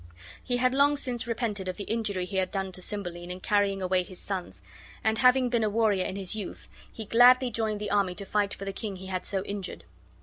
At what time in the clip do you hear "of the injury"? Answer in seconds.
1.67-2.25